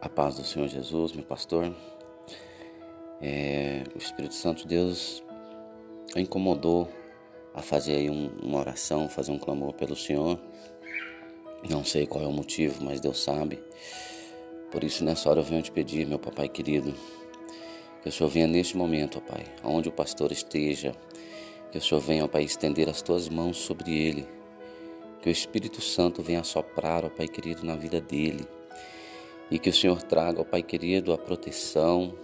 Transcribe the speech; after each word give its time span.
A 0.00 0.08
paz 0.08 0.36
do 0.36 0.44
Senhor 0.44 0.66
Jesus, 0.66 1.12
meu 1.12 1.22
pastor. 1.22 1.76
É, 3.20 3.84
o 3.94 3.98
Espírito 3.98 4.34
Santo 4.34 4.62
de 4.62 4.68
Deus 4.68 5.22
incomodou 6.16 6.88
a 7.52 7.60
fazer 7.60 7.96
aí 7.96 8.08
um, 8.08 8.30
uma 8.42 8.60
oração, 8.60 9.10
fazer 9.10 9.30
um 9.30 9.38
clamor 9.38 9.74
pelo 9.74 9.94
Senhor. 9.94 10.40
Não 11.68 11.84
sei 11.84 12.06
qual 12.06 12.24
é 12.24 12.26
o 12.26 12.32
motivo, 12.32 12.82
mas 12.82 12.98
Deus 12.98 13.22
sabe. 13.22 13.62
Por 14.70 14.82
isso, 14.82 15.04
nessa 15.04 15.28
hora 15.28 15.40
eu 15.40 15.44
venho 15.44 15.60
te 15.60 15.70
pedir, 15.70 16.06
meu 16.06 16.18
papai 16.18 16.48
querido, 16.48 16.94
que 18.02 18.08
o 18.08 18.12
Senhor 18.12 18.30
venha 18.30 18.46
neste 18.46 18.78
momento, 18.78 19.18
ó 19.18 19.30
Pai, 19.30 19.44
aonde 19.62 19.90
o 19.90 19.92
pastor 19.92 20.32
esteja, 20.32 20.94
que 21.70 21.76
o 21.76 21.82
Senhor 21.82 22.00
venha, 22.00 22.24
ó 22.24 22.28
Pai, 22.28 22.44
estender 22.44 22.88
as 22.88 23.02
tuas 23.02 23.28
mãos 23.28 23.58
sobre 23.58 23.92
ele, 23.92 24.26
que 25.20 25.28
o 25.28 25.30
Espírito 25.30 25.82
Santo 25.82 26.22
venha 26.22 26.42
soprar, 26.42 27.04
ó 27.04 27.10
Pai 27.10 27.28
querido, 27.28 27.66
na 27.66 27.76
vida 27.76 28.00
dele, 28.00 28.48
e 29.50 29.58
que 29.58 29.68
o 29.68 29.72
Senhor 29.72 30.02
traga, 30.02 30.40
ó 30.40 30.44
Pai 30.44 30.62
querido, 30.62 31.12
a 31.12 31.18
proteção, 31.18 32.14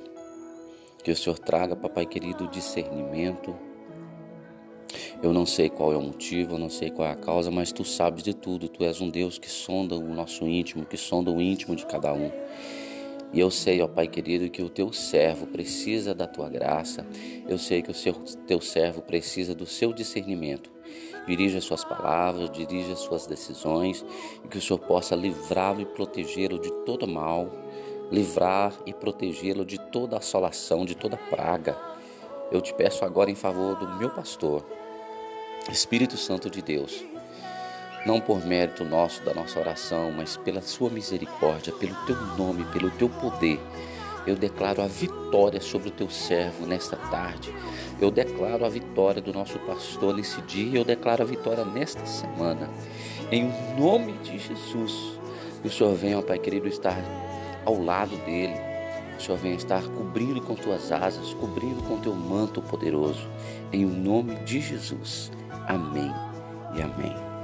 que 1.07 1.13
o 1.13 1.17
Senhor 1.17 1.39
traga, 1.39 1.77
papai 1.77 2.05
querido, 2.05 2.47
o 2.47 2.49
discernimento. 2.49 3.55
Eu 5.23 5.33
não 5.33 5.47
sei 5.47 5.71
qual 5.71 5.93
é 5.93 5.97
o 5.97 6.03
motivo, 6.03 6.55
eu 6.55 6.59
não 6.59 6.69
sei 6.69 6.91
qual 6.91 7.07
é 7.07 7.13
a 7.13 7.15
causa, 7.15 7.49
mas 7.49 7.71
tu 7.71 7.85
sabes 7.85 8.25
de 8.25 8.35
tudo. 8.35 8.69
Tu 8.69 8.83
és 8.83 9.01
um 9.01 9.09
Deus 9.09 9.39
que 9.39 9.49
sonda 9.49 9.95
o 9.95 10.13
nosso 10.13 10.45
íntimo, 10.49 10.85
que 10.85 10.97
sonda 10.97 11.31
o 11.31 11.41
íntimo 11.41 11.77
de 11.77 11.87
cada 11.87 12.13
um. 12.13 12.33
E 13.33 13.39
eu 13.39 13.53
sei, 13.53 13.81
ó 13.81 13.87
Pai 13.87 14.09
querido, 14.09 14.51
que 14.51 14.61
o 14.63 14.69
teu 14.69 14.93
servo 14.93 15.47
precisa 15.47 16.13
da 16.13 16.27
tua 16.27 16.49
graça. 16.49 17.07
Eu 17.49 17.57
sei 17.57 17.83
que 17.83 17.91
o 17.93 17.95
seu, 17.95 18.15
teu 18.45 18.61
servo 18.61 19.01
precisa 19.01 19.55
do 19.55 19.65
seu 19.65 19.93
discernimento. 19.93 20.76
Dirija 21.27 21.59
as 21.59 21.65
suas 21.65 21.85
palavras, 21.85 22.51
dirija 22.51 22.93
as 22.93 23.01
suas 23.01 23.27
decisões 23.27 24.05
e 24.45 24.49
que 24.49 24.59
o 24.59 24.63
Senhor 24.63 24.79
possa 24.79 25.15
livrá-lo 25.17 25.81
e 25.81 25.87
protegê-lo 25.87 26.59
de 26.59 26.71
todo 26.85 27.07
mal, 27.07 27.51
livrar 28.11 28.73
e 28.87 28.93
protegê-lo 28.93 29.65
de 29.65 29.79
toda 29.91 30.19
assolação, 30.19 30.85
de 30.85 30.95
toda 30.95 31.17
praga. 31.17 31.77
Eu 32.53 32.61
te 32.61 32.73
peço 32.73 33.05
agora 33.05 33.31
em 33.31 33.35
favor 33.35 33.75
do 33.77 33.89
meu 33.97 34.11
pastor, 34.11 34.65
Espírito 35.71 36.17
Santo 36.17 36.49
de 36.49 36.63
Deus 36.63 37.05
não 38.07 38.21
por 38.21 38.47
mérito 38.47 38.85
nosso, 38.85 39.23
da 39.25 39.35
nossa 39.35 39.59
oração, 39.59 40.13
mas 40.13 40.37
pela 40.37 40.63
Sua 40.63 40.89
misericórdia, 40.89 41.73
pelo 41.73 41.95
Teu 42.07 42.17
nome, 42.39 42.65
pelo 42.67 42.89
Teu 42.93 43.09
poder. 43.09 43.61
Eu 44.27 44.35
declaro 44.35 44.83
a 44.83 44.87
vitória 44.87 45.61
sobre 45.61 45.89
o 45.89 45.93
Teu 45.93 46.11
servo 46.11 46.67
nesta 46.67 46.97
tarde. 46.97 47.55
Eu 48.01 48.11
declaro 48.11 48.65
a 48.65 48.69
vitória 48.69 49.23
do 49.23 49.33
nosso 49.33 49.59
pastor 49.61 50.17
nesse 50.17 50.41
dia. 50.43 50.81
Eu 50.81 50.85
declaro 50.85 51.23
a 51.23 51.27
vitória 51.27 51.65
nesta 51.65 52.05
semana. 52.05 52.69
Em 53.31 53.51
nome 53.79 54.13
de 54.19 54.39
Jesus. 54.39 55.19
Que 55.63 55.69
o 55.69 55.71
Senhor 55.71 55.95
venha, 55.95 56.21
Pai 56.23 56.39
querido, 56.39 56.69
estar 56.69 56.99
ao 57.65 57.81
lado 57.83 58.17
dele. 58.25 58.55
O 59.17 59.23
Senhor 59.23 59.39
venha 59.39 59.55
estar 59.55 59.83
cobrindo 59.83 60.41
com 60.43 60.55
tuas 60.55 60.93
asas, 60.93 61.33
cobrindo 61.35 61.83
com 61.85 61.99
teu 61.99 62.15
manto 62.15 62.61
poderoso. 62.61 63.27
Em 63.73 63.87
nome 63.87 64.35
de 64.45 64.61
Jesus. 64.61 65.31
Amém 65.67 66.13
e 66.75 66.83
amém. 66.83 67.36